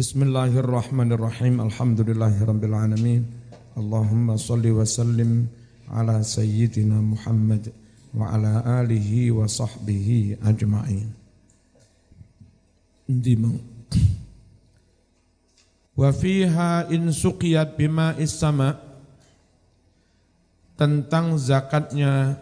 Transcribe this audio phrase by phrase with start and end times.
[0.00, 1.60] Bismillahirrahmanirrahim.
[1.60, 3.20] Alhamdulillahirabbil alamin.
[3.76, 5.44] Allahumma salli wa sallim
[5.92, 7.68] ala sayyidina Muhammad
[8.16, 11.04] wa ala alihi wa sahbihi ajma'in.
[13.12, 13.60] Ndimang.
[15.92, 18.80] Wa fiha in suqiyat bima sama
[20.80, 22.40] tentang zakatnya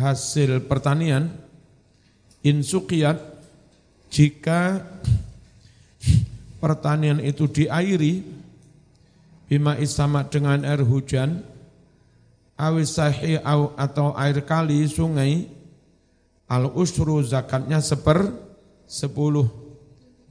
[0.00, 1.28] hasil pertanian
[2.40, 3.20] in suqiyat
[4.08, 4.80] jika
[6.66, 8.26] pertanian itu diairi
[9.46, 11.46] bima isama dengan air hujan
[12.58, 13.38] awis sahi
[13.78, 15.46] atau air kali sungai
[16.50, 18.34] al usru zakatnya seper
[18.90, 19.46] sepuluh.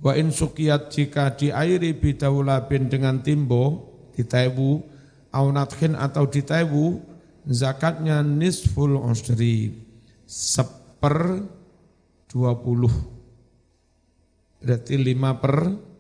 [0.04, 4.84] Wa in sukiyat jika diairi bidaulabin dengan timbo ditaibu
[5.32, 7.00] au natkin atau ditaibu
[7.48, 9.72] zakatnya nisful usri
[10.28, 11.48] seper
[12.28, 12.92] dua puluh.
[14.60, 15.95] Berarti lima per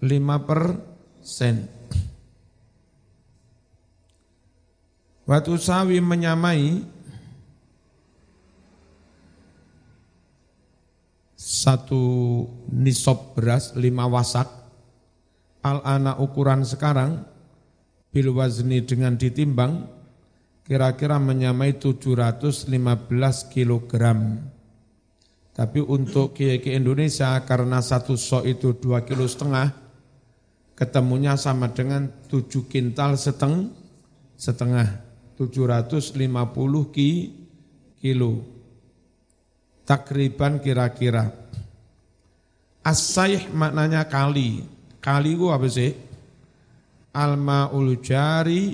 [0.00, 1.68] lima persen.
[5.28, 6.82] Waktu sawi menyamai
[11.36, 12.02] satu
[12.74, 14.48] nisab beras lima wasak
[15.62, 17.22] al anak ukuran sekarang
[18.10, 19.86] bil wazni dengan ditimbang
[20.66, 22.70] kira-kira menyamai 715
[23.50, 24.38] kilogram.
[25.50, 29.89] Tapi untuk kiai Indonesia karena satu sok itu dua kilo setengah,
[30.80, 33.68] ketemunya sama dengan 7 kintal seteng,
[34.40, 35.04] setengah,
[35.36, 36.16] 750
[36.88, 37.10] ki,
[38.00, 38.40] kilo.
[39.84, 41.28] Takriban kira-kira.
[42.80, 44.64] As-sayh maknanya kali.
[45.04, 45.92] Kali itu apa sih?
[47.12, 48.72] Al-ma'ul jari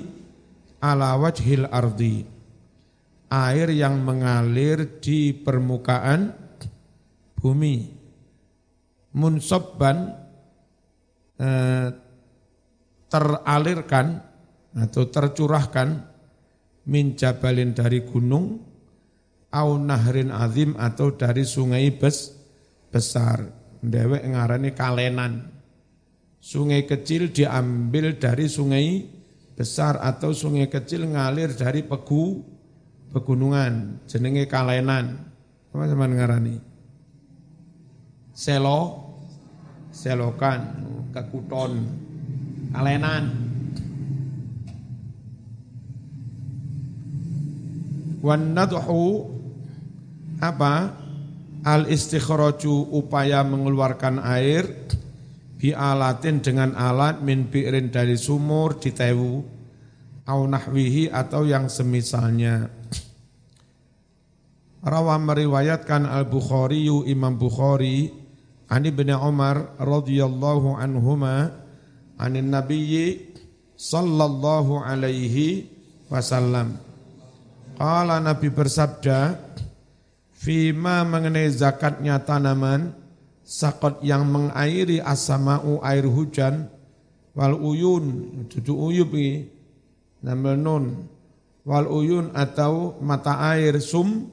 [0.79, 2.23] ala wajhil ardi.
[3.27, 6.31] Air yang mengalir di permukaan
[7.35, 7.91] bumi.
[9.11, 10.26] Munsobban
[11.37, 11.89] Eh,
[13.07, 14.19] teralirkan
[14.73, 15.87] atau tercurahkan
[16.89, 18.57] min jabalin dari gunung
[19.53, 22.33] au nahrin azim atau dari sungai bes,
[22.89, 23.53] besar.
[23.77, 25.53] Dewek ngarani kalenan.
[26.41, 29.05] Sungai kecil diambil dari sungai
[29.53, 32.41] besar atau sungai kecil ngalir dari pegu
[33.13, 35.21] pegunungan jenenge kalenan.
[35.69, 36.57] Apa sama ngarani?
[38.33, 39.06] Selo
[39.97, 41.73] selokan kekuton
[42.77, 43.33] alenan
[48.21, 49.33] wan nadhu
[50.37, 51.05] apa?
[51.67, 54.87] Al istikhraju upaya mengeluarkan air
[55.57, 59.41] bi alatin dengan alat min bi'rin dari sumur di tewu
[60.29, 62.71] au nahwihi atau yang semisalnya.
[64.79, 68.26] Rawa meriwayatkan Al-Bukhari Imam Bukhari
[68.67, 71.55] Ani bin Umar radhiyallahu anhuma
[72.19, 73.31] anin nabiyyi
[73.79, 75.71] sallallahu alaihi
[76.11, 76.75] wasallam.
[77.77, 79.37] Qala Nabi bersabda,
[80.37, 82.93] Fima mengenai zakatnya tanaman,
[83.41, 86.69] sakot yang mengairi asamau air hujan,
[87.33, 89.49] wal uyun, dudu uyub ini,
[90.21, 90.85] namel nun,
[91.65, 94.29] wal uyun atau mata air sum,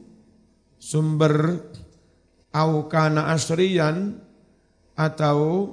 [0.77, 1.61] sumber
[2.53, 4.24] au kana asriyan
[4.94, 5.71] atau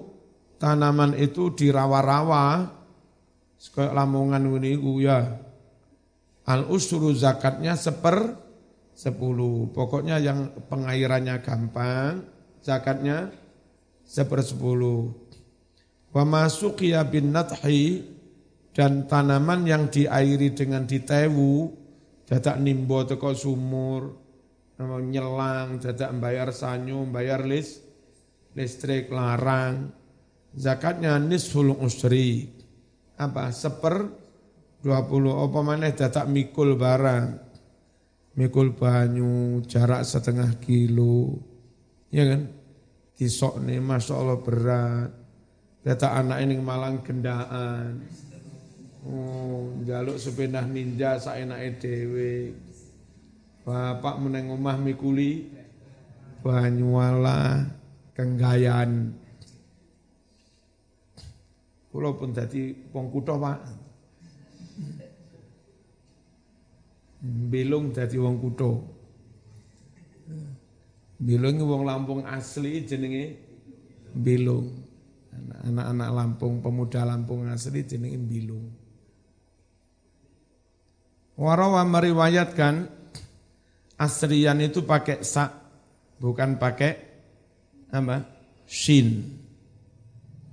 [0.57, 2.69] tanaman itu di rawa-rawa
[3.77, 5.19] lamongan ini ya.
[6.49, 8.33] Al usru zakatnya seper
[8.97, 9.69] sepuluh.
[9.69, 12.25] Pokoknya yang pengairannya gampang
[12.65, 13.29] zakatnya
[14.05, 15.13] seper sepuluh.
[16.11, 18.03] Wa masuqiya bin nathi
[18.75, 21.71] dan tanaman yang diairi dengan ditewu
[22.27, 24.15] dadak nimbo teko sumur
[24.81, 27.90] nyelang dadak bayar sanyu bayar list
[28.55, 29.91] listrik larang,
[30.55, 32.51] zakatnya nisful usri.
[33.15, 33.53] Apa?
[33.53, 34.09] Seper
[34.81, 37.53] 20 apa maneh datak mikul barang.
[38.31, 41.37] Mikul banyu jarak setengah kilo.
[42.09, 42.47] Ya kan?
[43.19, 45.09] Disok nih Masya Allah berat.
[45.81, 48.01] Data anak ini malang gendaan.
[49.01, 52.53] Oh, jaluk sepindah ninja saenake dhewe.
[53.61, 55.53] Bapak meneng omah mikuli
[56.41, 57.69] Banyuwala
[58.15, 59.15] kenggayan.
[61.91, 63.59] Kulo pun dadi wong kutho, Pak.
[67.51, 68.71] Belung dadi wong kutho.
[71.21, 73.37] Wong Lampung asli jenenge
[74.15, 74.65] Belung.
[75.61, 78.65] Anak-anak Lampung, pemuda Lampung asli jenenge Bilung.
[81.37, 82.89] Warawa meriwayatkan
[83.97, 85.49] asrian itu pakai sak,
[86.21, 87.10] bukan pakai
[87.91, 88.23] apa?
[88.65, 89.27] Shin.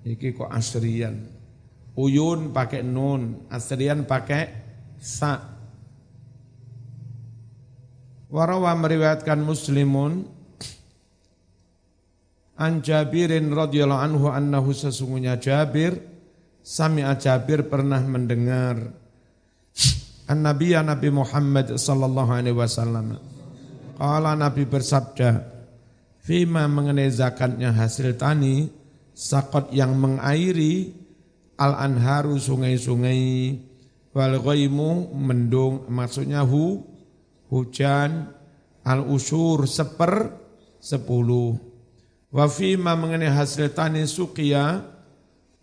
[0.02, 1.26] Iki kok asrian.
[1.98, 4.50] Uyun pakai nun, asrian pakai
[4.98, 5.58] sa.
[8.28, 10.36] Warawa meriwayatkan muslimun
[12.58, 15.96] An Jabirin radhiyallahu anhu annahu sesungguhnya Jabir
[16.60, 18.92] sami'a Jabir pernah mendengar
[20.28, 23.16] An Nabi Nabi Muhammad sallallahu alaihi wasallam.
[23.96, 25.57] Qala Nabi bersabda,
[26.28, 28.68] "Fima mengenai zakatnya hasil tani,
[29.16, 30.92] sakot yang mengairi
[31.56, 33.56] al anharu sungai-sungai
[34.12, 36.84] wal ghaimu mendung maksudnya hu
[37.48, 38.28] hujan
[38.84, 40.36] al usur seper
[40.76, 41.56] sepuluh.
[42.28, 44.84] Wa fima mengenai hasil tani sukia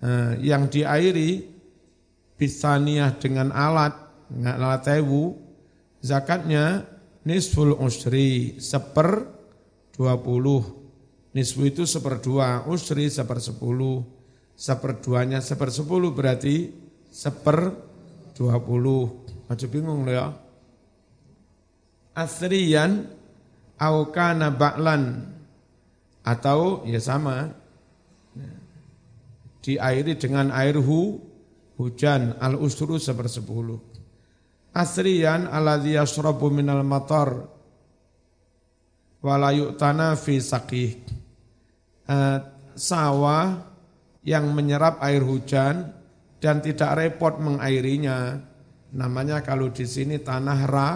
[0.02, 1.46] eh, yang diairi
[2.42, 3.94] bisaniyah dengan alat,
[4.34, 5.38] dengan alat tewu,
[6.02, 6.90] zakatnya
[7.22, 9.35] nisful usri, seper
[9.96, 10.84] dua puluh.
[11.32, 14.04] Nisfu itu seperdua, usri seper sepuluh,
[14.56, 16.72] seperduanya seper sepuluh berarti
[17.08, 17.72] seper
[18.36, 19.24] dua puluh.
[19.48, 20.28] Macam bingung loh ya.
[22.16, 23.08] Asriyan
[23.76, 25.36] aukana ba'lan
[26.24, 27.52] atau ya sama
[29.60, 31.20] diairi dengan air hu
[31.76, 33.76] hujan al usru sepersepuluh
[34.72, 37.52] asriyan alladhi yashrabu minal matar
[39.26, 41.02] wala yu'tana fi saqih
[42.06, 42.38] uh,
[42.78, 43.66] sawah
[44.22, 45.90] yang menyerap air hujan
[46.38, 48.38] dan tidak repot mengairinya
[48.94, 50.90] namanya kalau di sini tanah ra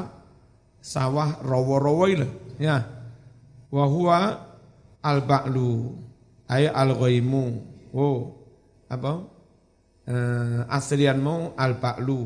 [0.77, 2.05] sawah rowo-rowo
[2.61, 2.77] ya
[3.73, 4.49] wahua
[5.03, 5.95] al-ba'lu
[6.49, 7.45] ay al-ghaimu.
[7.93, 8.33] Oh,
[8.89, 9.25] apa?
[10.09, 12.21] Eh, aslianmu al-ba'lu.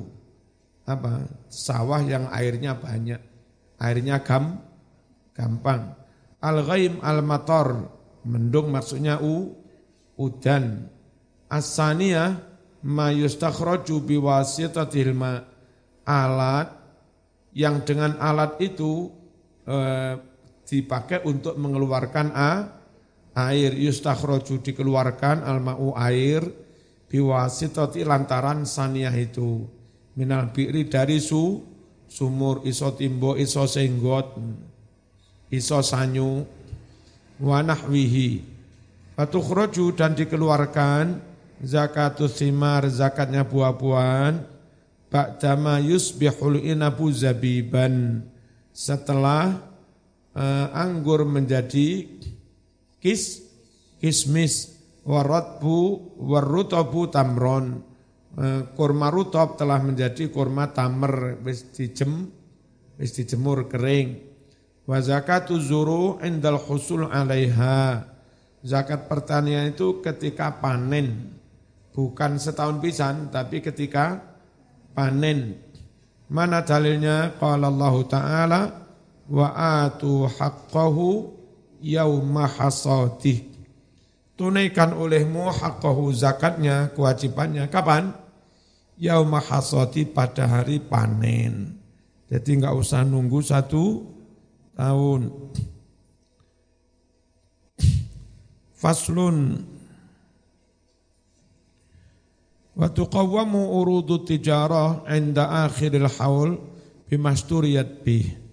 [0.87, 1.27] Apa?
[1.47, 3.19] Sawah yang airnya banyak.
[3.79, 4.63] Airnya gam,
[5.33, 5.97] gampang.
[6.39, 7.89] Al-ghaim al-matar.
[8.23, 9.51] Mendung maksudnya u,
[10.15, 10.87] udan.
[11.51, 12.39] As-saniyah
[12.87, 15.43] ma yustakhraju biwasitatil ma.
[16.03, 16.67] Alat
[17.55, 19.07] yang dengan alat itu
[19.63, 20.19] eh,
[20.67, 22.51] dipakai untuk mengeluarkan a,
[23.33, 26.45] air yustakhroju dikeluarkan alma'u air
[27.09, 29.65] biwasitoti lantaran saniyah itu
[30.17, 31.61] minal bi'ri dari su
[32.05, 34.37] sumur iso timbo iso senggot
[35.53, 36.41] iso sanyu.
[37.37, 38.53] Wanahwihi
[39.13, 41.21] Fatukhroju dan dikeluarkan.
[41.63, 44.41] Zakatus simar zakatnya buah-buahan.
[45.13, 48.25] Ba'dama yusbihul inabu zabiban.
[48.73, 49.61] Setelah
[50.33, 52.09] uh, anggur menjadi
[52.97, 53.45] kis
[54.01, 54.73] kismis.
[55.05, 55.77] Waratbu
[56.17, 57.85] warutabu tamron.
[58.33, 61.37] Uh, kurma rutob telah menjadi kurma tamer.
[61.45, 62.33] Wis dijem
[62.97, 64.32] wis dijemur kering
[64.83, 68.07] wa zakatu zuru indal husul alaiha
[68.63, 71.35] zakat pertanian itu ketika panen
[71.95, 74.19] bukan setahun pisan tapi ketika
[74.91, 75.59] panen
[76.27, 78.61] mana dalilnya qala Allah taala
[79.29, 79.47] wa
[79.85, 81.43] atu haqqahu
[81.83, 83.51] yauma hasadih.
[84.33, 87.69] Tunaikan olehmu haqqahu zakatnya, kewajibannya.
[87.69, 88.15] Kapan?
[88.97, 91.77] Yauma hasadi pada hari panen.
[92.31, 94.12] Jadi enggak usah nunggu satu
[94.75, 95.33] tahun.
[98.75, 99.63] Faslun
[102.73, 106.59] wa tuqawwamu urudu tijarah inda akhiril haul
[107.07, 108.43] bimasturiyat bih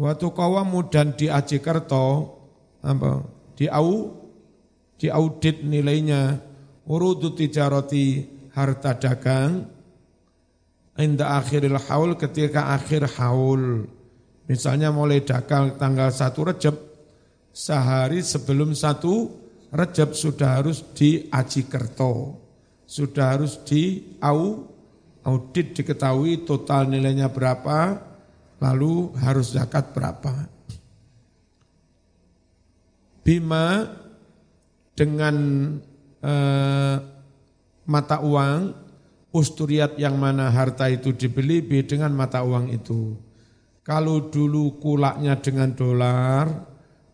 [0.00, 2.32] Waktu kawamu dan di Ajikerto,
[2.80, 3.20] apa,
[3.52, 4.16] di au,
[4.96, 6.40] di audit nilainya,
[6.88, 8.24] urudu tijaroti
[8.56, 9.68] harta dagang,
[10.96, 13.92] inda akhiril haul ketika akhir haul.
[14.50, 16.74] Misalnya mulai tanggal 1 Rejab,
[17.54, 19.30] sehari sebelum satu
[19.70, 22.34] Rejab sudah harus di Ajikerto,
[22.82, 24.66] sudah harus di au,
[25.22, 28.02] audit diketahui total nilainya berapa,
[28.58, 30.50] lalu harus zakat berapa?
[33.22, 33.86] Bima
[34.98, 35.36] dengan
[36.26, 36.96] eh,
[37.86, 38.74] mata uang,
[39.30, 43.29] usturiat yang mana harta itu dibeli dengan mata uang itu.
[43.80, 46.46] Kalau dulu kulaknya dengan dolar,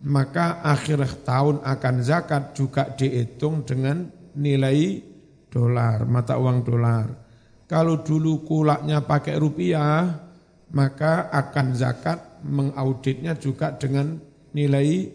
[0.02, 4.98] maka akhir tahun akan zakat juga dihitung dengan nilai
[5.46, 7.06] dolar, mata uang dolar.
[7.66, 10.26] Kalau dulu kulaknya pakai rupiah,
[10.74, 14.18] maka akan zakat mengauditnya juga dengan
[14.50, 15.10] nilai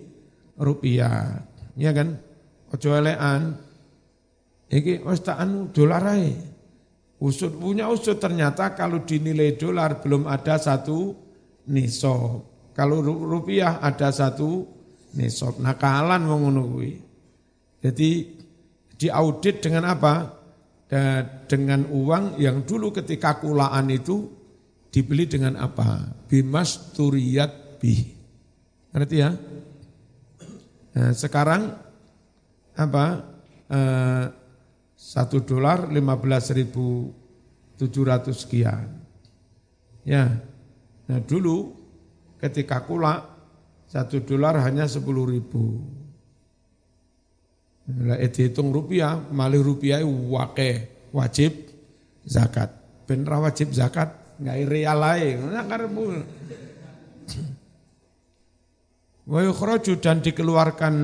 [0.55, 1.45] rupiah.
[1.75, 2.19] Ya kan?
[2.71, 3.59] Ojo elean.
[4.71, 6.15] Iki wis anu dolar.
[7.21, 11.13] Usut punya usut ternyata kalau dinilai dolar belum ada satu
[11.71, 12.43] nisab.
[12.75, 14.67] Kalau rupiah ada satu
[15.15, 15.57] nisab.
[15.63, 16.99] Nakalan kuwi.
[17.81, 18.09] Jadi
[18.99, 20.37] diaudit dengan apa?
[21.47, 24.27] Dengan uang yang dulu ketika kulaan itu
[24.91, 26.03] dibeli dengan apa?
[26.27, 28.11] Bimas turiyat bih.
[28.91, 29.31] Ngerti ya?
[30.91, 31.71] Nah, sekarang
[32.75, 33.05] apa?
[33.71, 34.25] Eh,
[34.99, 37.07] satu dolar lima belas ribu
[37.79, 38.99] tujuh ratus sekian.
[40.03, 40.43] Ya,
[41.11, 41.75] nah dulu
[42.39, 43.19] ketika kula
[43.91, 45.83] satu dolar hanya sepuluh ribu.
[47.91, 51.51] Lah dihitung rupiah, malih rupiah wake wajib
[52.23, 52.71] zakat.
[53.03, 55.35] Ben wajib zakat, nggak real lain.
[55.51, 55.67] Nah,
[59.27, 60.95] Wa yukhraju dan dikeluarkan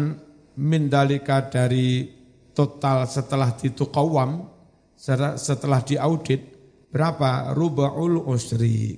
[0.58, 2.08] mindalika dari
[2.56, 4.48] total setelah ditukawam,
[5.36, 6.42] setelah diaudit,
[6.90, 7.52] berapa?
[7.52, 8.96] Rubaul usri.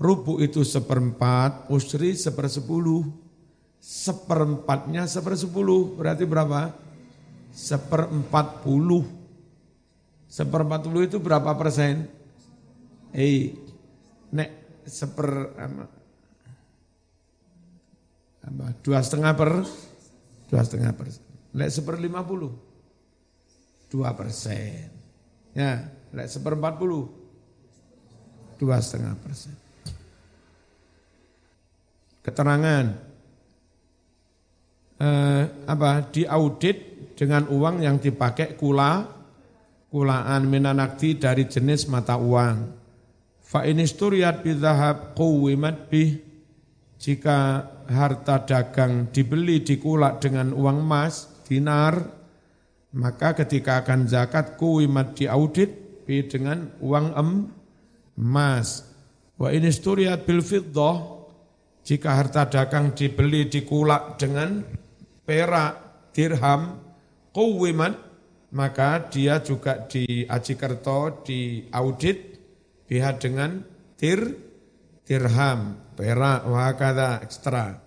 [0.00, 3.04] Rubu itu seperempat, usri sepersepuluh.
[3.80, 6.72] Seperempatnya sepersepuluh, berarti berapa?
[7.52, 9.04] Seperempat puluh.
[10.24, 12.08] Seperempat puluh itu berapa persen?
[13.12, 13.52] Eh,
[14.32, 15.52] nek seper,
[18.80, 19.50] dua setengah per
[20.48, 21.22] dua setengah persen.
[21.52, 22.54] Lek seper lima puluh
[23.90, 24.88] dua persen.
[25.52, 27.10] Ya, lek seper empat puluh
[28.56, 29.69] dua setengah persen.
[32.20, 32.84] Keterangan
[35.00, 36.76] eh, apa diaudit
[37.16, 39.20] dengan uang yang dipakai kula
[39.90, 42.78] kulaan minanakti dari jenis mata uang.
[43.42, 46.22] Fa inisturiat bidhahab quwimat bih
[47.02, 51.98] jika harta dagang dibeli dikulak dengan uang emas, dinar,
[52.94, 57.30] maka ketika akan zakat kuwimat diaudit dengan uang em,
[58.18, 58.86] emas.
[59.38, 61.19] Wa ini sturiat bil fiddah,
[61.84, 64.62] jika harta dagang dibeli dikulak dengan
[65.24, 65.74] perak,
[66.12, 66.78] dirham,
[67.32, 67.96] kuwimat,
[68.50, 72.18] maka dia juga di Ajikerto diaudit
[72.90, 73.62] pihak dengan
[73.94, 74.18] tir,
[75.06, 77.78] dirham, perak, wakada, ekstra.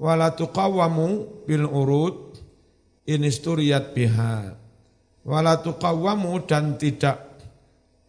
[0.00, 2.36] Wala tuqawamu bil urut
[3.08, 4.56] inisturiat biha.
[5.24, 7.40] Wala tuqawamu dan tidak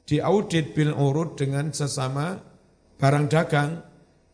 [0.07, 2.39] diaudit bil urut dengan sesama
[2.99, 3.90] barang dagang.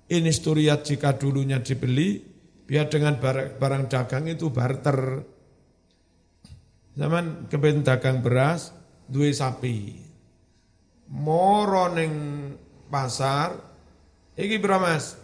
[0.08, 2.24] Inisturiat jika dulunya dibeli,
[2.64, 5.00] biar dengan barang, barang dagang itu barter.
[6.96, 8.72] Zaman keben dagang beras,
[9.06, 10.00] duwe sapi.
[11.12, 12.12] Moro ning
[12.88, 13.68] pasar,
[14.38, 15.18] Iki berapa mas?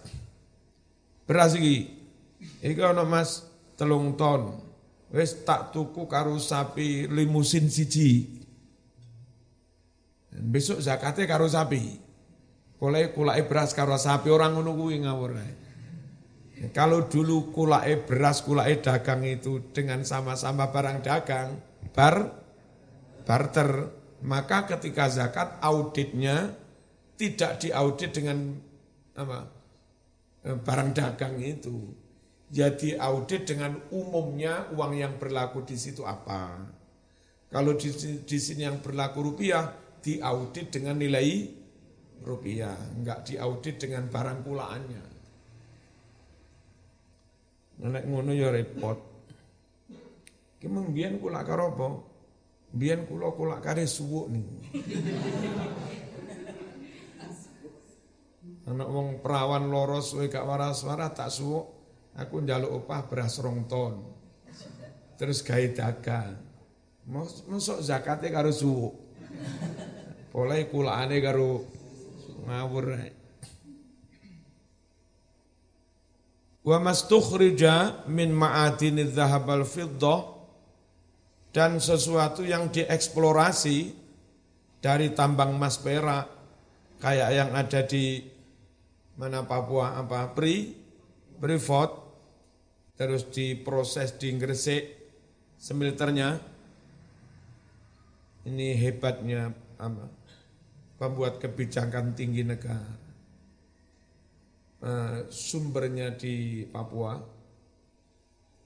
[1.30, 1.86] Beras iki.
[2.66, 3.46] Iki ana mas
[3.78, 4.58] telung ton.
[5.14, 8.42] Wis tak tuku karo sapi limusin siji.
[10.34, 12.02] Besok zakatnya karo sapi.
[12.84, 15.40] Kulai kulai beras karo sapi orang ngono kuwi ngawur.
[16.76, 21.64] Kalau dulu kulai beras, kulai dagang itu dengan sama-sama barang dagang,
[21.96, 22.44] bar
[23.24, 23.88] barter,
[24.28, 26.60] maka ketika zakat auditnya
[27.16, 28.52] tidak diaudit dengan
[29.16, 29.48] apa
[30.44, 31.88] eh, barang dagang itu.
[32.52, 36.68] Jadi audit dengan umumnya uang yang berlaku di situ apa.
[37.48, 37.96] Kalau di,
[38.28, 39.72] di sini yang berlaku rupiah,
[40.04, 41.63] diaudit dengan nilai
[42.24, 45.04] rupiah, enggak diaudit dengan barang kulaannya.
[47.84, 49.00] Nek ngono ya repot.
[50.56, 51.88] Ki biyen kula karo apa?
[53.04, 54.48] Kula kula kare suwuk nih.
[58.64, 61.66] Anak wong perawan loros suwe gak waras-waras tak suwuk,
[62.16, 64.00] aku njaluk opah beras rong ton.
[65.20, 66.40] Terus gawe dagang.
[67.52, 68.96] Mosok zakate karo suwuk.
[70.32, 71.68] Boleh kulaane karo
[72.44, 73.00] ngawur.
[76.64, 79.68] Wa mastukhrija min ma'adini dzahab al
[81.54, 83.94] dan sesuatu yang dieksplorasi
[84.82, 86.26] dari tambang emas perak
[86.98, 88.26] kayak yang ada di
[89.20, 90.74] mana Papua apa Pri
[91.38, 91.92] Freeport
[92.98, 94.84] terus diproses di Gresik
[95.60, 96.40] semiliternya
[98.50, 100.23] ini hebatnya apa
[100.98, 102.96] pembuat kebijakan tinggi negara
[104.82, 107.20] uh, sumbernya di Papua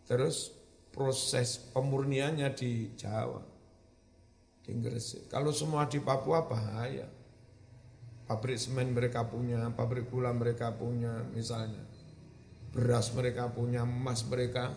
[0.07, 0.51] terus
[0.91, 3.43] proses pemurniannya di Jawa
[4.63, 7.17] di Gresik kalau semua di Papua bahaya
[8.27, 11.79] Pabrik semen mereka punya, pabrik gula mereka punya misalnya.
[12.75, 14.75] Beras mereka punya, emas mereka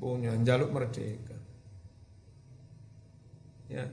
[0.00, 1.36] punya, jaluk merdeka.
[3.68, 3.84] Ya.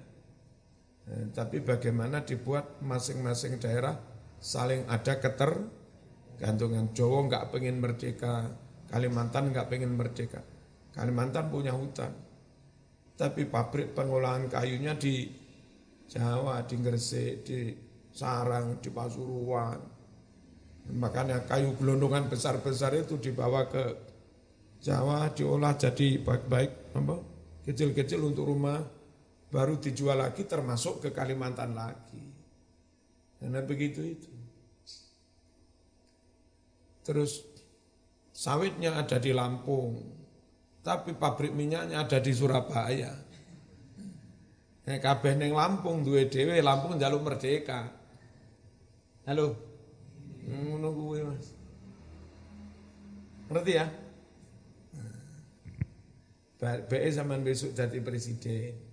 [1.12, 4.00] Nah, tapi bagaimana dibuat masing-masing daerah
[4.40, 6.96] saling ada ketergantungan.
[6.96, 8.48] Jawa nggak pengen merdeka,
[8.92, 10.44] Kalimantan nggak pengen merdeka.
[10.92, 12.12] Kalimantan punya hutan.
[13.16, 15.32] Tapi pabrik pengolahan kayunya di
[16.12, 17.72] Jawa, di Gresik, di
[18.12, 19.80] Sarang, di Pasuruan.
[20.92, 23.84] Makanya kayu gelondongan besar-besar itu dibawa ke
[24.84, 26.92] Jawa, diolah jadi baik-baik,
[27.64, 28.82] kecil-kecil untuk rumah,
[29.52, 32.24] baru dijual lagi termasuk ke Kalimantan lagi.
[33.38, 34.32] Karena begitu itu.
[37.04, 37.44] Terus
[38.32, 40.00] sawitnya ada di Lampung,
[40.80, 43.12] tapi pabrik minyaknya ada di Surabaya.
[44.88, 47.92] Nek kabeh ning Lampung duwe dhewe, Lampung njaluk merdeka.
[49.28, 49.54] Halo.
[50.42, 51.54] Ngono kuwi, Mas.
[53.52, 53.86] Ngerti ya?
[56.62, 58.91] BE zaman besok jadi presiden.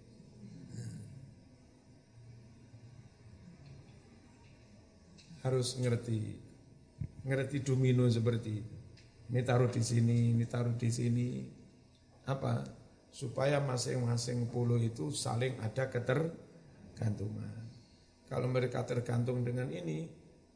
[5.49, 6.37] Harus ngerti.
[7.25, 8.79] Ngerti domino seperti
[9.29, 11.29] ini taruh di sini, ini taruh di sini
[12.29, 12.65] apa
[13.13, 17.69] supaya masing-masing pulau itu saling ada ketergantungan.
[18.29, 20.09] Kalau mereka tergantung dengan ini,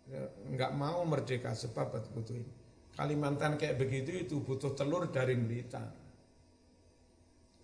[0.09, 2.53] ya, nggak mau merdeka sebab butuh ini.
[2.93, 5.89] Kalimantan kayak begitu itu butuh telur dari Blitar.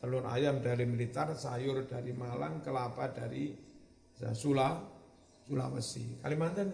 [0.01, 3.53] Telur ayam dari Blitar, sayur dari Malang, kelapa dari
[4.33, 4.81] Sula,
[5.45, 6.25] Sulawesi.
[6.25, 6.69] Kalimantan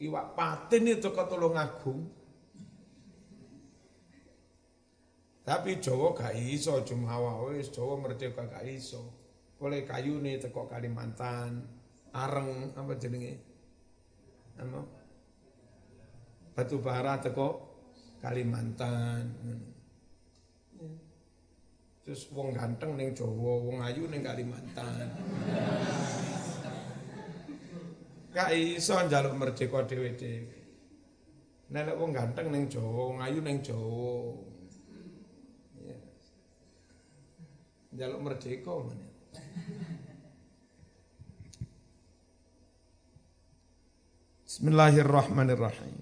[0.00, 2.20] iwak patin itu ke Tulungagung,
[5.50, 9.10] Tapi Jawa gak iso Jumawa wis Jawa merdeka gak iso.
[9.58, 11.66] Oleh nih teko Kalimantan,
[12.14, 13.34] areng apa jenenge?
[14.56, 14.80] Apa?
[16.54, 17.66] Batu bara teko
[18.22, 19.26] Kalimantan.
[22.06, 25.10] Terus wong ganteng ning Jawa, wong ayu ning Kalimantan.
[28.30, 30.58] Gak iso njaluk merdeka dhewe-dhewe.
[31.70, 34.50] Nek wong ganteng ning Jawa, wong ayu ning Jawa.
[37.90, 39.06] jaluk merdeka mana.
[44.48, 45.96] Bismillahirrahmanirrahim.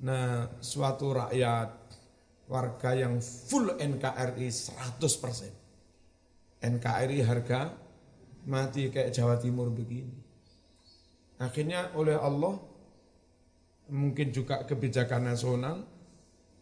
[0.00, 1.70] Nah, suatu rakyat
[2.48, 5.59] warga yang full NKRI 100%.
[6.60, 7.72] NKRI harga
[8.44, 10.12] mati kayak Jawa Timur begini.
[11.40, 12.60] Akhirnya oleh Allah
[13.90, 15.82] mungkin juga kebijakan nasional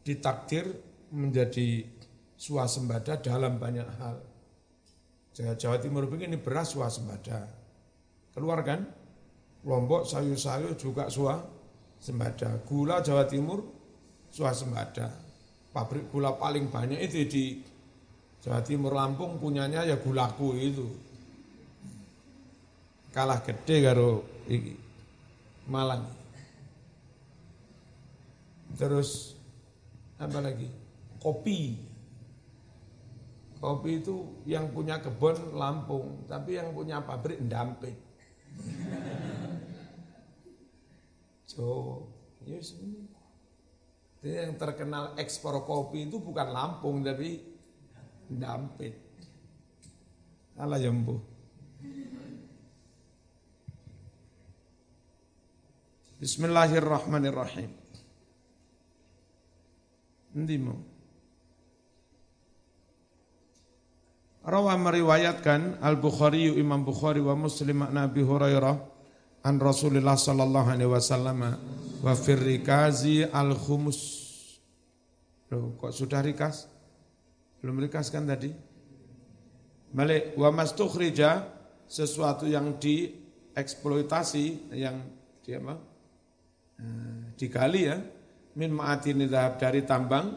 [0.06, 0.70] ditakdir
[1.10, 1.82] menjadi
[2.38, 4.16] swasembada dalam banyak hal.
[5.34, 7.46] Jawa Timur begini beras swasembada.
[8.34, 8.86] Keluar kan?
[9.66, 12.62] Lombok sayur-sayur juga swasembada.
[12.62, 13.66] Gula Jawa Timur
[14.30, 15.10] swasembada.
[15.74, 17.44] Pabrik gula paling banyak itu di
[18.38, 20.86] Jawa Timur Lampung punyanya ya gulaku itu.
[23.10, 24.78] Kalah gede karo iki.
[25.66, 26.06] Malang.
[28.78, 29.34] Terus
[30.22, 30.70] apa lagi?
[31.18, 31.88] Kopi.
[33.58, 37.98] Kopi itu yang punya kebun Lampung, tapi yang punya pabrik Ndampit.
[41.50, 42.06] Jo,
[42.46, 42.78] yes.
[44.22, 47.57] Jadi yang terkenal ekspor kopi itu bukan Lampung, tapi
[48.28, 48.94] Ndampit.
[50.60, 51.16] Alah jembu.
[56.18, 57.70] Bismillahirrahmanirrahim.
[60.34, 60.74] Ndimu.
[64.48, 68.76] Rawa meriwayatkan Al-Bukhari Imam Bukhari wa Muslim Nabi Hurairah
[69.44, 71.38] an Rasulullah sallallahu alaihi wasallam
[72.02, 74.00] wa firrikazi al-khumus.
[75.52, 76.77] Loh, kok sudah rikas?
[77.58, 78.50] Belum rikas kan tadi?
[79.94, 81.48] Malik wa mastukhrija
[81.88, 85.00] sesuatu yang dieksploitasi yang
[85.40, 85.74] di apa?
[86.78, 87.98] Eh, digali ya
[88.54, 90.30] min ma'adini dahab dari tambang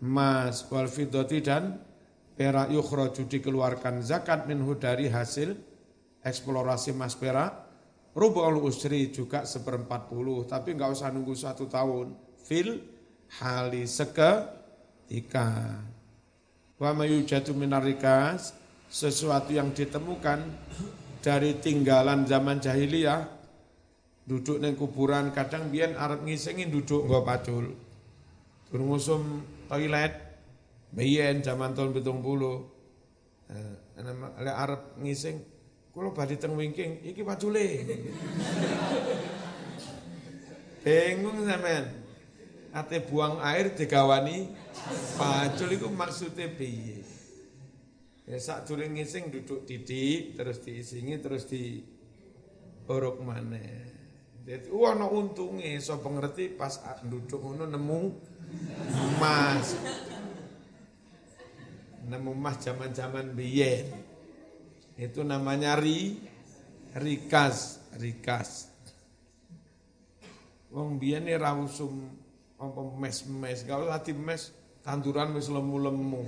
[0.00, 1.76] emas wal fiddati dan
[2.32, 5.52] perak yukhraju dikeluarkan zakat minhu dari hasil
[6.24, 7.52] eksplorasi emas perak
[8.16, 12.80] rubul usri juga seperempat puluh tapi nggak usah nunggu satu tahun fil
[13.40, 15.84] hali seketika
[16.78, 18.54] wa mayujatu minarikas
[18.90, 20.42] sesuatu yang ditemukan
[21.22, 23.26] dari tinggalan zaman jahiliyah
[24.24, 27.74] duduk neng kuburan kadang biar arep ngisengin duduk nggak pacul
[28.74, 30.14] ngusum toilet
[30.94, 32.70] biyen zaman tahun betung puluh.
[33.50, 33.76] Eh,
[34.50, 35.42] arep ngising
[35.94, 37.62] kulo badi teng wingking iki pacule
[40.82, 41.86] bingung sampean.
[42.74, 44.50] Ate buang air digawani
[45.16, 47.00] pacul itu maksudnya piye
[48.24, 51.82] ya sak durung ngising duduk didik terus diisingi terus di
[52.88, 53.94] orok maneh
[54.44, 58.00] Jadi wah no untungnya, so pengerti pas duduk ngono nemu
[58.92, 59.72] emas.
[62.04, 63.88] Nemu emas zaman-zaman biyen.
[65.00, 66.20] Itu namanya ri,
[66.92, 68.68] rikas, rikas.
[70.68, 72.12] Wong biyen ra usum
[73.00, 74.52] mes-mes, gak usah mes
[74.84, 76.22] tanduran wis lemu-lemu.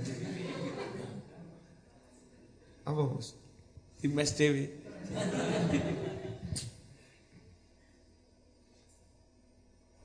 [2.83, 3.37] Apa Mus?
[4.01, 4.65] Di mes dewi.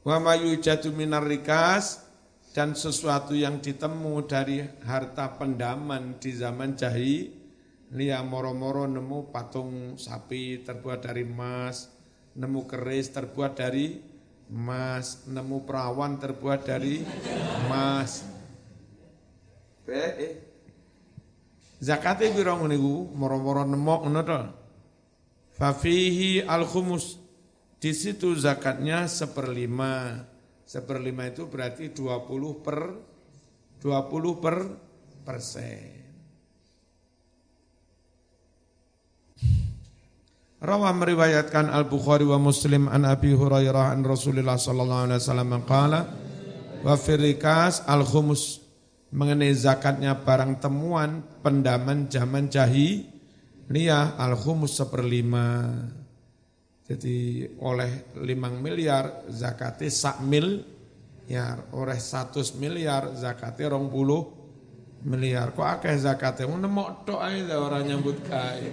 [0.02, 2.04] Wa mayu jatu minar rikas
[2.52, 7.30] dan sesuatu yang ditemu dari harta pendaman di zaman jahi
[7.92, 11.92] lia moro-moro nemu patung sapi terbuat dari emas,
[12.34, 14.00] nemu keris terbuat dari
[14.50, 17.04] emas, nemu perawan terbuat dari
[17.68, 18.31] emas.
[19.86, 20.52] Eh,
[21.82, 23.10] Zakate pira ngene iku?
[23.18, 24.40] Moro-moro nemok ngono to.
[25.58, 27.18] Fa fihi al khumus.
[27.82, 30.22] Di situ zakatnya seperlima.
[30.62, 32.78] Seperlima itu berarti 20 per
[33.82, 34.56] 20 per
[35.26, 35.98] persen.
[40.62, 46.06] Rawa meriwayatkan Al-Bukhari wa Muslim an Abi Hurairah an Rasulullah sallallahu alaihi wasallam qala
[46.86, 48.61] wa firikas al-khumus
[49.12, 53.04] mengenai zakatnya barang temuan pendaman zaman jahi
[53.68, 55.68] lia al khumus seperlima.
[56.82, 60.24] Jadi oleh limang miliar zakatnya sak
[61.28, 64.22] ya oleh satu miliar zakatnya rong puluh
[65.06, 65.52] miliar.
[65.52, 66.48] Kok akeh zakatnya?
[66.50, 68.64] Mau nemok tok aja orang nyambut kai.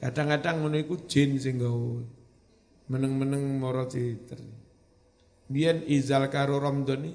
[0.00, 1.60] Kadang-kadang ngono jin sing
[2.88, 4.59] meneng-meneng moro diterima.
[5.50, 7.12] Biyen izal karo Ramdhani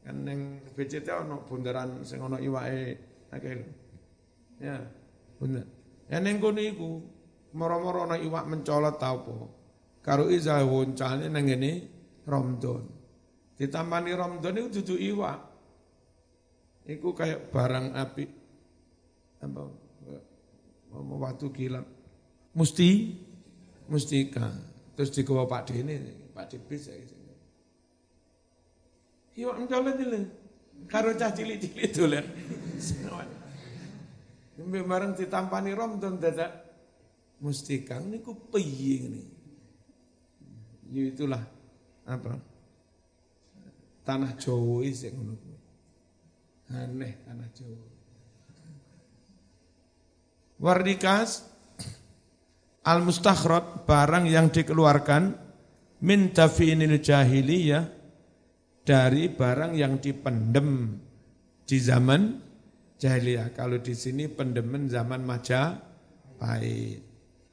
[0.00, 2.96] kan neng BCT ono bundaran sing ono iwake
[3.32, 3.52] akeh
[4.62, 4.80] Ya,
[5.42, 5.66] bener.
[6.06, 7.02] Ya neng kono iku
[7.58, 9.34] moro-moro ono iwak mencolot ta apa.
[10.00, 11.72] Karo izal woncane nang ngene
[12.24, 12.86] Ramadan.
[13.58, 15.40] Ditambani Ramadan iku dudu iwak.
[16.86, 18.24] Iku kayak barang api
[19.42, 19.62] apa
[20.94, 21.86] waktu kilap.
[22.54, 23.18] Musti
[23.90, 24.48] mustika.
[24.94, 26.86] Terus digawa Pak Dene, Pak Dibis
[29.34, 29.50] ya.
[29.50, 30.18] Iwak mencolot itu
[30.86, 32.24] karo cah cilik-cilik dolan.
[34.54, 36.50] Mbek bareng ditampani Ramadan dadak
[37.42, 39.22] mustikang niku piye ngene.
[40.94, 41.42] Ya itulah
[42.06, 42.38] apa?
[44.04, 45.34] Tanah Jawa sing ngono
[46.70, 47.88] Aneh tanah Jawa.
[50.62, 51.44] Wardikas
[52.86, 55.34] al-mustakhrad barang yang dikeluarkan
[56.04, 57.93] min tafi'inil jahiliyah
[58.84, 61.00] dari barang yang dipendem
[61.64, 62.36] di zaman
[63.00, 63.56] jahiliyah.
[63.56, 67.02] Kalau di sini pendemen zaman Majapahit.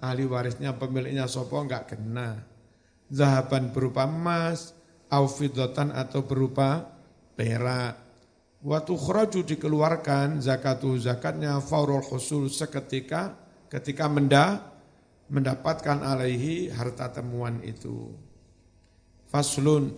[0.01, 2.41] Ahli warisnya pemiliknya sopo enggak kena.
[3.13, 4.73] Zahaban berupa emas,
[5.13, 6.89] aufidotan atau berupa
[7.37, 8.01] perak.
[8.65, 13.37] Waktu khraju dikeluarkan zakatu zakatnya faurul khusul seketika
[13.69, 14.73] ketika menda,
[15.29, 18.09] mendapatkan alaihi harta temuan itu.
[19.29, 19.93] Faslun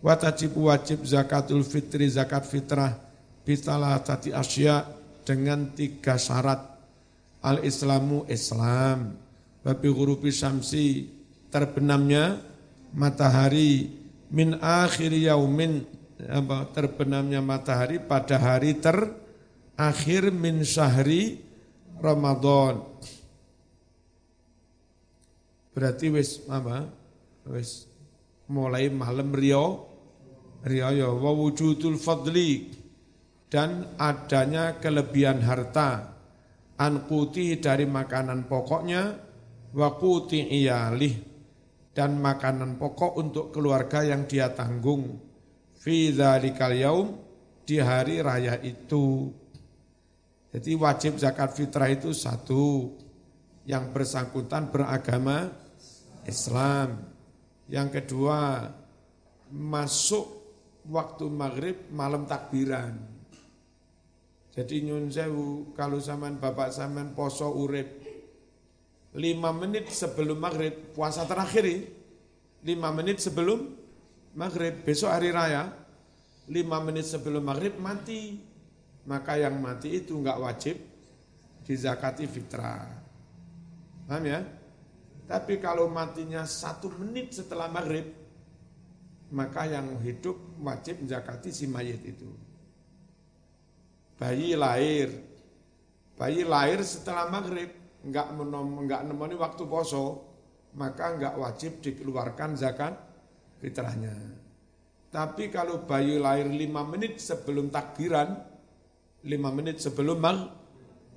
[0.00, 2.96] Wajib wajib zakatul fitri zakat fitrah
[3.44, 4.88] bitalah tati asya
[5.28, 6.72] dengan tiga syarat.
[7.40, 9.16] Al-Islamu Islam,
[9.64, 11.08] babi hurufi samsi
[11.48, 12.36] terbenamnya
[12.92, 13.88] matahari
[14.28, 15.88] min akhir yaumin
[16.76, 21.40] terbenamnya matahari pada hari terakhir min syahri
[21.96, 22.84] Ramadan.
[25.72, 26.88] Berarti wis apa?
[27.48, 27.88] Wis
[28.52, 29.89] mulai malam Rio
[30.64, 32.72] riaya wujudul fadli
[33.50, 36.16] dan adanya kelebihan harta
[36.80, 39.02] anquti dari makanan pokoknya
[39.74, 41.14] wa quti iyalih
[41.90, 45.18] dan makanan pokok untuk keluarga yang dia tanggung
[45.80, 47.08] fi dzalikal yaum
[47.66, 49.30] di hari raya itu.
[50.50, 52.90] Jadi wajib zakat fitrah itu satu
[53.62, 55.50] yang bersangkutan beragama
[56.26, 57.06] Islam.
[57.70, 58.66] Yang kedua
[59.54, 60.39] masuk
[60.90, 62.98] waktu maghrib malam takbiran.
[64.50, 68.02] Jadi nyun sewu kalau zaman bapak zaman poso urip.
[69.14, 71.66] Lima menit sebelum maghrib puasa terakhir
[72.62, 73.58] lima menit sebelum
[74.34, 75.70] maghrib besok hari raya.
[76.50, 78.42] Lima menit sebelum maghrib mati.
[79.06, 80.76] Maka yang mati itu enggak wajib
[81.62, 82.90] dizakati fitrah.
[84.10, 84.42] Paham ya?
[85.30, 88.19] Tapi kalau matinya satu menit setelah maghrib
[89.30, 92.26] maka yang hidup wajib zakati si mayit itu.
[94.18, 95.16] Bayi lahir,
[96.18, 97.72] bayi lahir setelah maghrib,
[98.04, 100.28] enggak menom, enggak nemoni waktu poso,
[100.76, 102.94] maka enggak wajib dikeluarkan zakat
[103.62, 104.12] fitrahnya.
[105.10, 108.34] Tapi kalau bayi lahir lima menit sebelum takbiran,
[109.24, 110.38] lima menit sebelum mag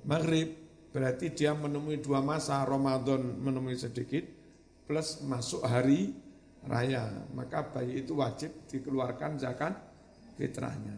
[0.06, 0.54] maghrib,
[0.94, 4.24] berarti dia menemui dua masa, Ramadan menemui sedikit,
[4.88, 6.23] plus masuk hari
[6.68, 7.08] raya.
[7.32, 9.74] Maka bayi itu wajib dikeluarkan zakat
[10.36, 10.96] fitrahnya.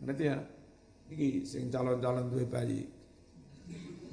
[0.00, 0.38] Berarti ya,
[1.12, 2.86] ini sing calon-calon dua bayi.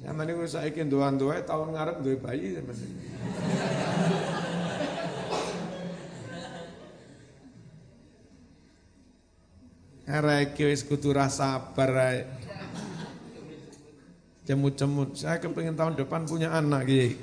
[0.04, 0.12] Ya
[0.44, 2.60] saya ikin doan doa tahun ngarep dua bayi.
[10.04, 12.28] Arek wis kudu ae.
[14.44, 17.16] Cemut-cemut, saya kepingin tahun depan punya anak gitu.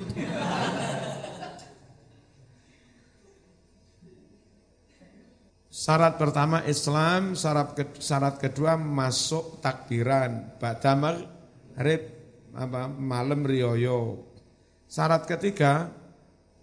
[5.82, 12.06] Syarat pertama Islam, syarat syarat kedua masuk takbiran, pada maghrib
[12.54, 14.22] apa malam rioyo.
[14.86, 15.90] Syarat ketiga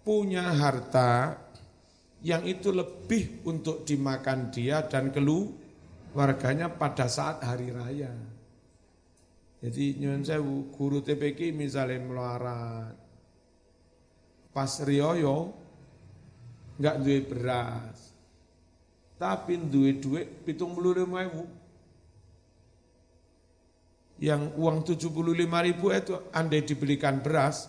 [0.00, 1.36] punya harta
[2.24, 5.52] yang itu lebih untuk dimakan dia dan kelu
[6.16, 8.16] warganya pada saat hari raya.
[9.60, 12.96] Jadi nyuwun sewu guru TPK misalnya melarat
[14.56, 15.52] pas riyoyo
[16.80, 18.09] nggak duit beras
[19.20, 21.44] tapi duit duit pitung puluh lima ribu
[24.16, 27.68] yang uang tujuh puluh lima ribu itu andai dibelikan beras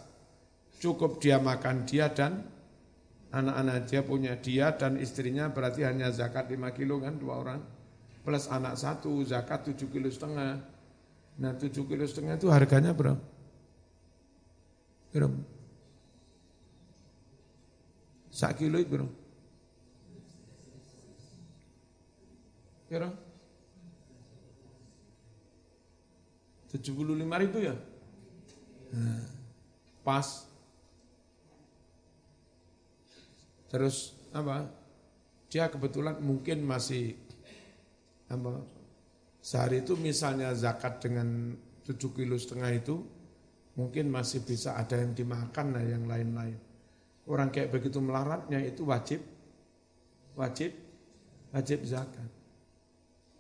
[0.80, 2.40] cukup dia makan dia dan
[3.36, 7.60] anak-anak dia punya dia dan istrinya berarti hanya zakat lima kilo kan dua orang
[8.22, 10.62] plus anak satu, zakat tujuh kilo setengah.
[11.42, 13.22] Nah tujuh kilo setengah itu harganya berapa?
[15.12, 15.40] Berapa?
[18.32, 19.21] Sak kilo itu berapa?
[22.92, 23.08] Kira?
[26.72, 27.72] Puluh lima ribu ya?
[28.92, 29.24] Nah,
[30.04, 30.44] pas.
[33.72, 34.68] Terus apa?
[35.48, 37.16] Dia kebetulan mungkin masih
[38.28, 38.60] apa,
[39.40, 41.56] sehari itu misalnya zakat dengan
[41.88, 43.04] tujuh kilo setengah itu
[43.76, 46.60] mungkin masih bisa ada yang dimakan lah yang lain-lain.
[47.28, 49.24] Orang kayak begitu melaratnya itu wajib,
[50.36, 50.76] wajib,
[51.56, 52.41] wajib zakat.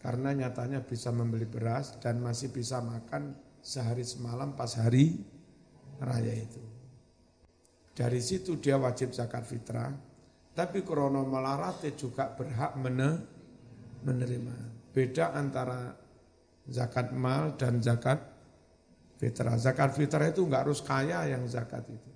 [0.02, 5.22] Karena nyatanya bisa membeli beras dan masih bisa makan sehari semalam pas hari
[6.02, 6.62] raya itu.
[7.94, 9.94] Dari situ dia wajib zakat fitrah,
[10.58, 12.74] tapi krono melaratnya juga berhak
[14.02, 14.58] menerima.
[14.90, 15.94] Beda antara
[16.66, 18.18] zakat mal dan zakat
[19.22, 19.54] fitrah.
[19.62, 22.10] Zakat fitrah itu enggak harus kaya yang zakat itu.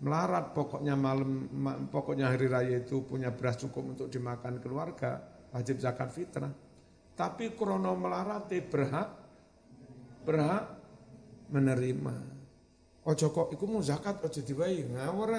[0.00, 1.46] Melarat pokoknya malam
[1.92, 5.20] pokoknya hari raya itu punya beras cukup untuk dimakan keluarga,
[5.52, 6.71] wajib zakat fitrah.
[7.12, 9.08] Tapi krono melarat berhak
[10.24, 10.64] berhak
[11.52, 12.14] menerima.
[13.02, 15.34] Ojo kok iku mau zakat ojo dibayi ngawur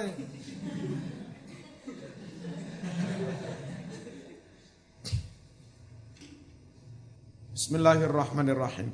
[7.53, 8.91] Bismillahirrahmanirrahim.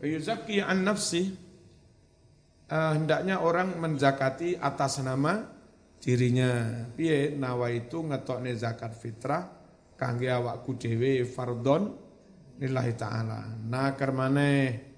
[0.00, 1.28] Yuzaki an nafsi
[2.72, 5.44] uh, hendaknya orang menzakati atas nama
[6.00, 6.88] dirinya.
[6.96, 9.59] Piye nawa itu ngetokne zakat fitrah
[10.00, 11.92] kangge awakku dhewe fardon
[12.56, 13.60] lillahi taala.
[13.60, 14.88] Naker maneh.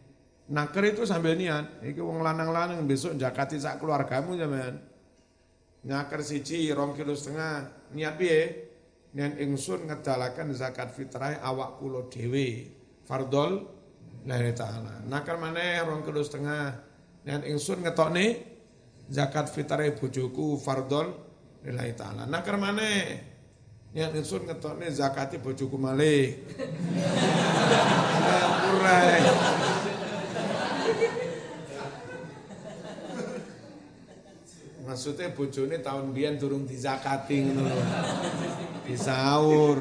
[0.52, 4.74] Naker itu sambil niat, iki wong lanang-lanang besok zakati sak keluargamu sampean.
[5.82, 8.40] Naker siji rong kilo setengah, niat piye?
[9.12, 12.64] Nen ingsun ngedalakan zakat fitrah awak kulo dewi
[13.04, 13.60] fardol
[14.24, 15.04] lillahi taala.
[15.04, 16.72] Nakal mana rong kilo setengah
[17.28, 18.30] nen ingsun nih
[19.12, 21.12] zakat fitrah bojoku fardol
[21.60, 22.24] lillahi taala.
[22.24, 22.88] Nakal mana
[23.92, 26.40] nen ingsun nih zakat bojoku malih.
[28.64, 29.20] Kurai.
[34.88, 37.68] Maksudnya bojone tahun biyen durung dizakati ngono
[38.88, 39.80] disaur.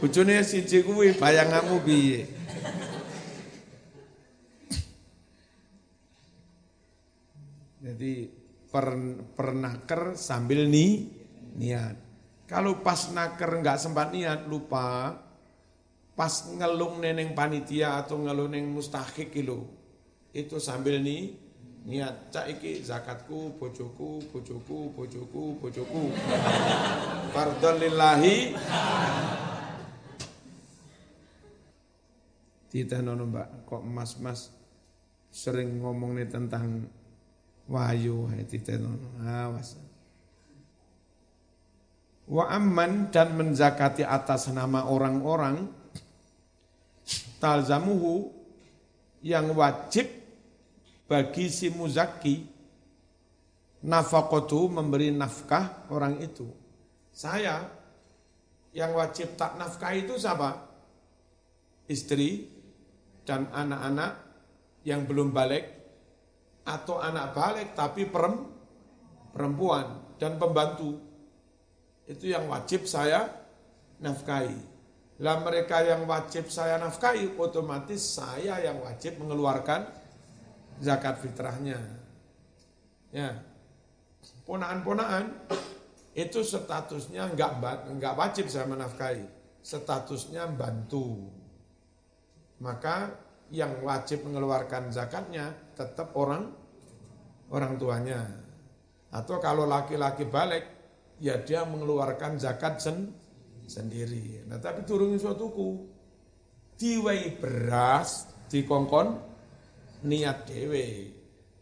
[0.00, 2.24] Bojone siji kuwi bayanganmu piye?
[7.80, 8.12] Jadi
[8.68, 8.86] per,
[9.36, 11.08] pernaker sambil ni
[11.56, 12.09] niat.
[12.50, 15.14] Kalau pas naker nggak sempat niat lupa,
[16.18, 19.70] pas ngelung neneng panitia atau ngelung neneng mustahik itu,
[20.34, 21.38] itu sambil ni
[21.86, 26.02] niat cak iki zakatku bojoku bojoku bojoku bojoku.
[27.38, 28.58] Fardhon lillahi
[32.98, 34.50] nono mbak kok mas-mas
[35.30, 36.90] sering ngomong nih tentang
[37.70, 38.26] wahyu?
[38.26, 39.89] Nono awas
[42.30, 45.66] wa amman dan menzakati atas nama orang-orang
[47.42, 48.30] talzamuhu
[49.26, 50.06] yang wajib
[51.10, 52.46] bagi si muzaki
[53.82, 56.46] nafakotu memberi nafkah orang itu.
[57.10, 57.66] Saya
[58.70, 60.70] yang wajib tak nafkah itu siapa?
[61.90, 62.46] Istri
[63.26, 64.12] dan anak-anak
[64.86, 65.66] yang belum balik
[66.62, 71.09] atau anak balik tapi perempuan dan pembantu.
[72.10, 73.30] Itu yang wajib saya
[74.02, 74.58] nafkahi.
[75.22, 79.86] Lah mereka yang wajib saya nafkahi, otomatis saya yang wajib mengeluarkan
[80.82, 81.78] zakat fitrahnya.
[83.14, 83.38] Ya,
[84.42, 85.30] ponaan-ponaan
[86.18, 89.22] itu statusnya enggak enggak wajib saya menafkahi,
[89.62, 91.30] statusnya bantu.
[92.58, 93.14] Maka
[93.54, 96.50] yang wajib mengeluarkan zakatnya tetap orang
[97.54, 98.24] orang tuanya.
[99.10, 100.79] Atau kalau laki-laki balik,
[101.20, 103.12] ya dia mengeluarkan zakat sen,
[103.68, 104.42] sendiri.
[104.48, 105.70] Nah tapi turun suatu tuku,
[106.80, 109.08] diwai beras, dikongkon
[110.08, 110.86] niat dewe.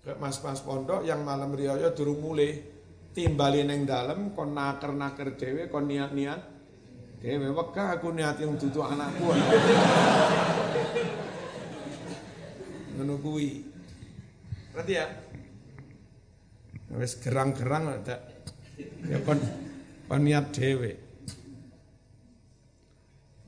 [0.08, 2.56] Mas-mas pondok yang malam riyo durung mulai
[3.12, 6.40] timbali neng dalam kon naker-naker dewe kon niat-niat
[7.20, 9.36] dewe weka aku niat yang tutu anakku.
[12.98, 13.68] menunggui
[14.78, 15.06] Berarti ya?
[16.94, 18.37] Wis gerang-gerang ada
[19.06, 19.38] ya kon
[20.08, 20.98] kon niat dewe.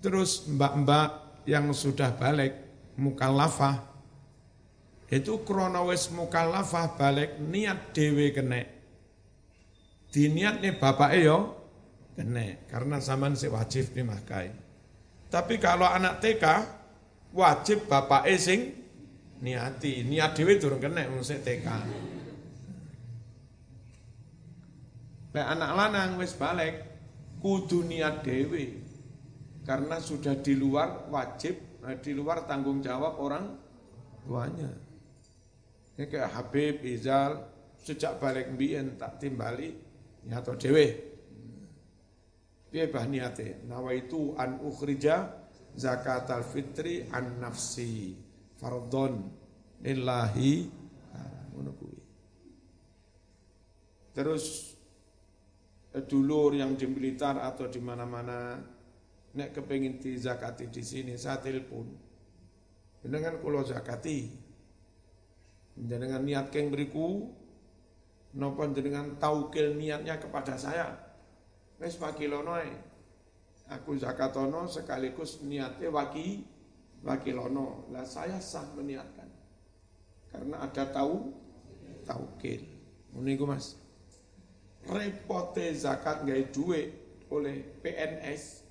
[0.00, 1.08] Terus mbak-mbak
[1.44, 2.56] yang sudah balik
[2.96, 3.90] mukallafah
[5.10, 8.62] itu kronowes mukallafah balik niat dewe kene.
[10.10, 11.58] Diniat nih bapak yo
[12.14, 14.54] kene karena zaman si wajib dimakai.
[15.30, 16.44] Tapi kalau anak TK
[17.34, 18.74] wajib bapak sing
[19.40, 21.66] niati, niat dewe turun kene wong TK.
[25.30, 26.82] Lek anak lanang wis balik
[27.38, 28.82] kudu niat dewe
[29.62, 33.44] karena sudah di luar wajib, eh, di luar tanggung jawab orang
[34.26, 34.70] tuanya.
[35.94, 37.38] Ini kayak Habib, Izal,
[37.78, 39.70] sejak balik mbien tak timbali,
[40.26, 40.86] nyato dewe.
[42.70, 45.30] Dia bah niate, nawaitu an ukhrija
[45.74, 48.14] zakat al fitri an nafsi
[48.58, 49.26] fardon
[49.82, 50.80] lillahi
[54.10, 54.69] Terus
[55.90, 58.62] dulur yang di Blitar atau di mana-mana
[59.34, 61.86] nek kepengin di zakati di sini saya telepon
[63.02, 64.50] dengan kulo zakati
[65.80, 67.32] Jenengan niat keng beriku,
[68.36, 70.92] nopo jenengan taukil niatnya kepada saya.
[71.80, 72.60] Wes wakilono
[73.70, 76.44] Aku zakatono sekaligus niatnya waki
[77.06, 77.88] wakilono.
[77.94, 79.30] Lah saya sah meniatkan.
[80.28, 81.32] Karena ada tahu
[82.04, 82.66] taukil.
[83.14, 83.78] Meniku Mas.
[84.88, 86.88] Repote zakat gak duit
[87.28, 88.64] oleh PNS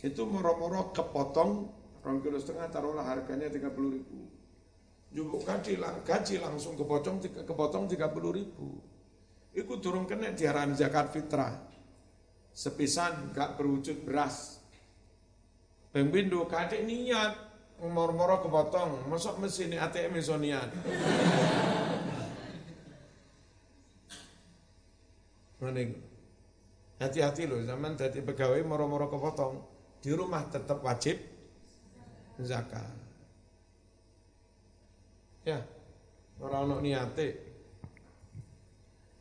[0.00, 1.52] itu moro-moro kepotong
[2.00, 4.40] rong kilo setengah taruhlah harganya tiga puluh ribu
[5.10, 5.74] Jumbo gaji,
[6.06, 7.98] gaji langsung kepotong, kepotong 30
[8.30, 8.78] ribu.
[9.50, 11.50] Iku turun kena diarani zakat fitrah.
[12.54, 14.62] Sepisan gak berwujud beras.
[15.90, 17.34] Pembindo kadek niat,
[17.82, 20.38] moro-moro kepotong, masuk mesin ATM iso
[25.68, 25.92] niat.
[27.00, 29.54] Hati-hati loh, zaman jadi pegawai moro-moro kepotong.
[30.04, 31.16] Di rumah tetap wajib
[32.40, 32.92] zakat.
[35.44, 35.64] Ya,
[36.40, 37.28] orang ono niate.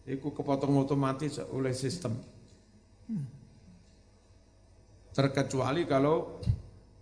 [0.04, 2.20] Iku kepotong otomatis oleh sistem.
[5.16, 6.44] Terkecuali kalau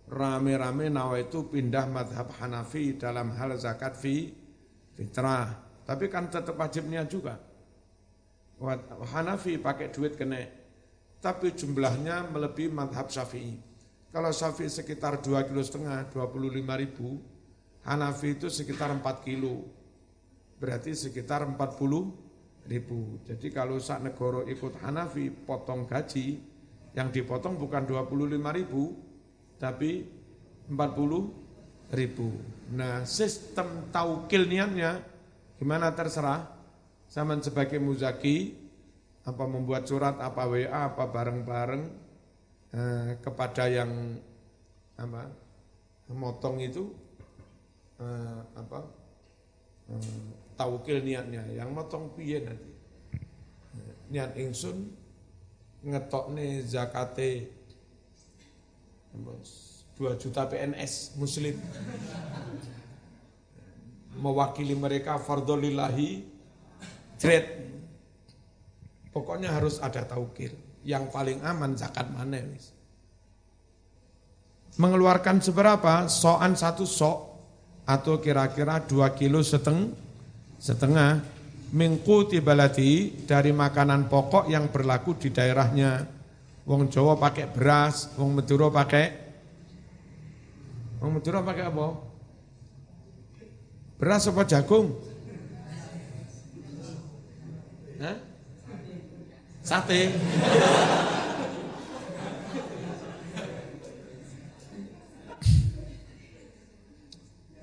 [0.06, 4.30] rame-rame nawa itu pindah madhab Hanafi dalam hal zakat fi
[4.94, 5.54] fitrah.
[5.82, 7.40] Tapi kan tetap wajibnya juga.
[9.14, 10.42] Hanafi pakai duit kena.
[11.18, 13.58] Tapi jumlahnya melebihi madhab Syafi'i.
[14.10, 17.18] Kalau Syafi'i sekitar 2 kilo setengah, 25 ribu,
[17.86, 19.66] Hanafi itu sekitar 4 kilo,
[20.58, 23.18] berarti sekitar 40 ribu.
[23.26, 26.38] Jadi kalau saat negara ikut Hanafi, potong gaji,
[26.98, 28.96] yang dipotong bukan 25 ribu,
[29.58, 30.06] tapi
[30.66, 32.28] 40 ribu.
[32.74, 35.00] Nah sistem taukil niatnya,
[35.56, 36.57] gimana terserah,
[37.08, 38.52] sama sebagai muzaki,
[39.24, 41.84] apa membuat surat, apa WA, apa bareng-bareng,
[42.72, 44.20] eh, kepada yang
[45.00, 45.28] apa,
[46.12, 46.88] motong itu,
[48.00, 48.80] uh, apa
[49.92, 51.44] uh, taukil niatnya.
[51.52, 52.72] Yang motong piye nanti?
[54.08, 54.88] Niat ingsun
[55.84, 57.52] ngetokne zakate
[59.12, 61.60] 2 juta PNS muslim.
[64.18, 66.37] Mewakili mereka fardolillahi
[67.18, 67.48] trade
[69.12, 70.54] pokoknya harus ada taukil
[70.86, 72.38] yang paling aman zakat mana
[74.78, 77.18] mengeluarkan seberapa soan satu sok
[77.82, 79.90] atau kira-kira dua kilo seteng,
[80.62, 81.18] setengah
[81.74, 86.06] mingku tibalati dari makanan pokok yang berlaku di daerahnya.
[86.68, 89.06] Wong Jawa pakai beras, wong Madura pakai
[90.98, 91.86] Wong Madura pakai apa?
[94.02, 94.98] Beras apa jagung?
[97.98, 98.14] Hah?
[99.58, 100.00] Sate.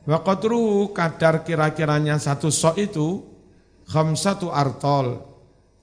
[0.05, 3.07] Wakotru kadar kira-kiranya satu sok itu
[3.89, 5.23] khamsatu artol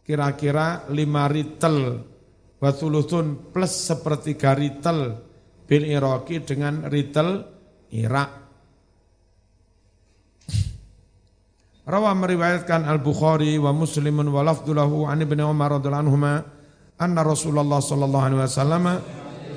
[0.07, 2.05] kira-kira lima ritel
[2.63, 5.17] watulusun plus sepertiga ritel
[5.67, 7.41] bil Iraki dengan ritel
[7.91, 8.42] Irak.
[11.83, 16.39] Rawa meriwayatkan Al-Bukhari wa Muslimun wa lafdulahu an Ibnu Umar radhiyallahu anhuma
[16.95, 18.85] anna Rasulullah sallallahu alaihi wasallam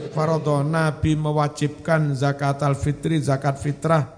[0.10, 4.10] faradha Nabi mewajibkan zakat al-fitri zakat fitrah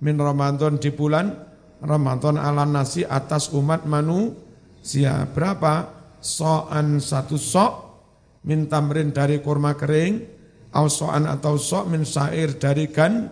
[0.00, 1.36] min Ramadan di bulan
[1.84, 5.28] Ramadan ala nasi atas umat manusia.
[5.28, 6.00] Berapa?
[6.16, 7.72] So'an satu sok
[8.48, 10.16] min tamrin dari kurma kering,
[10.72, 13.28] au so'an atau sok min sair dari gan,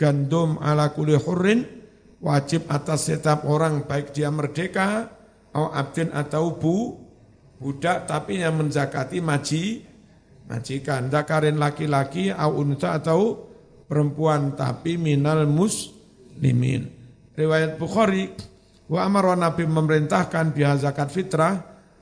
[0.00, 1.79] gandum ala kuli hurrin,
[2.20, 5.08] wajib atas setiap orang baik dia merdeka,
[5.56, 7.00] au abdin atau bu,
[7.58, 9.84] budak tapi yang menzakati maji,
[10.46, 11.08] majikan.
[11.08, 13.50] Zakarin laki-laki, au unta atau
[13.90, 16.86] perempuan tapi minal muslimin.
[17.34, 18.30] Riwayat Bukhari
[18.90, 21.56] wa amara Nabi memerintahkan biha zakat fitrah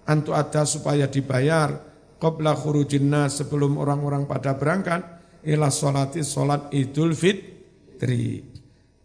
[0.09, 1.85] antu ada supaya dibayar
[2.16, 5.05] qabla khurujin sebelum orang-orang pada berangkat
[5.45, 8.47] ila salati salat Idul Fitri.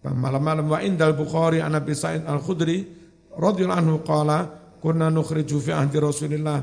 [0.03, 2.83] Malam-malam wa indal Bukhari an Nabi Sa'id Al-Khudri
[3.39, 4.51] radhiyallahu anhu qala
[4.83, 6.59] kunna nukhriju fi ahdi Rasulillah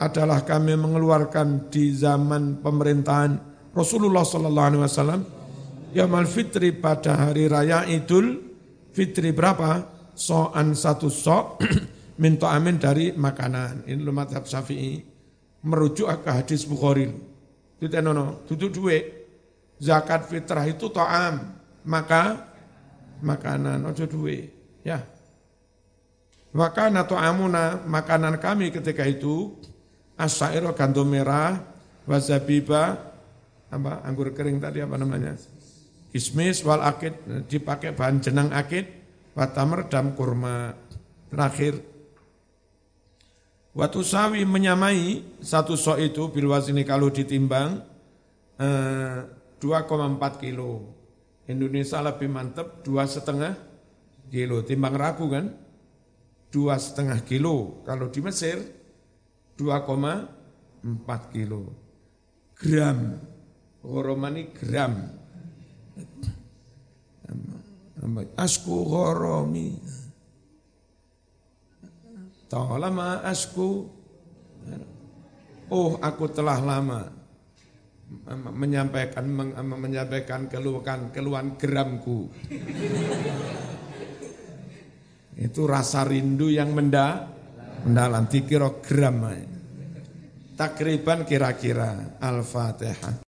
[0.00, 3.36] adalah kami mengeluarkan di zaman pemerintahan
[3.76, 5.20] Rasulullah sallallahu alaihi wasallam
[5.92, 8.40] Yamal Fitri pada hari raya Idul
[8.92, 9.84] Fitri berapa?
[10.18, 11.60] So'an satu so'
[12.22, 13.86] minta amin dari makanan.
[13.86, 14.98] Ini lu madhab syafi'i.
[15.62, 17.06] Merujuk ke hadis Bukhari.
[17.78, 19.04] Itu tenono, itu duit.
[19.78, 21.54] Zakat fitrah itu to'am.
[21.86, 22.47] Maka
[23.20, 24.52] makanan, ojo duit.
[24.86, 25.04] Ya.
[26.54, 29.52] Maka to'amuna, makanan kami ketika itu,
[30.16, 31.60] asyairo gandum merah,
[32.08, 32.96] wazabiba,
[33.68, 35.36] apa anggur kering tadi apa namanya?
[36.08, 37.20] Kismis wal akid
[37.52, 38.88] dipakai bahan jenang akid,
[39.36, 40.72] watamr dan kurma.
[41.28, 41.76] Terakhir,
[43.78, 47.78] Waktu sawi menyamai satu sok itu bilwas ini kalau ditimbang
[48.58, 49.18] eh,
[49.62, 50.97] 2,4 kilo.
[51.48, 53.56] Indonesia lebih mantep dua setengah
[54.28, 54.60] kilo.
[54.60, 55.48] Timbang ragu kan?
[56.52, 57.80] Dua setengah kilo.
[57.88, 58.60] Kalau di Mesir
[59.56, 61.72] 2,4 kilo.
[62.52, 63.16] Gram.
[63.80, 64.92] Goromani gram.
[68.36, 69.72] Asku ghoromi.
[72.52, 73.88] lama asku.
[75.68, 77.17] Oh, aku telah lama
[78.52, 79.24] menyampaikan
[79.62, 82.28] menyampaikan keluhan keluhan geramku.
[85.38, 87.30] Itu rasa rindu yang menda,
[87.86, 88.26] mendalam.
[88.26, 89.22] Dikira gram.
[90.58, 92.18] Takriban kira-kira.
[92.18, 93.14] Al-Fatihah.